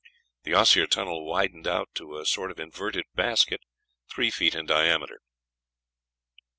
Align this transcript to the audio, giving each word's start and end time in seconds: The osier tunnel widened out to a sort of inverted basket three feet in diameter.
The 0.45 0.55
osier 0.55 0.87
tunnel 0.87 1.27
widened 1.27 1.67
out 1.67 1.89
to 1.93 2.17
a 2.17 2.25
sort 2.25 2.49
of 2.49 2.59
inverted 2.59 3.05
basket 3.13 3.61
three 4.09 4.31
feet 4.31 4.55
in 4.55 4.65
diameter. 4.65 5.19